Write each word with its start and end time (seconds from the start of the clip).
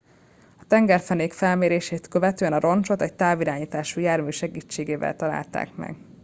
a 0.57 0.65
tengerfenék 0.67 1.33
felmérését 1.33 2.07
követően 2.07 2.53
a 2.53 2.59
roncsot 2.59 3.01
egy 3.01 3.13
távirányítású 3.13 3.99
jármű 4.01 4.29
segítségével 4.29 5.15
találták 5.15 5.75
meg 5.75 5.95